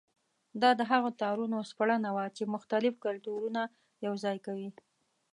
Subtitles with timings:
[0.61, 3.61] دا د هغو تارونو سپړنه وه چې مختلف کلتورونه
[4.05, 4.69] یوځای کوي.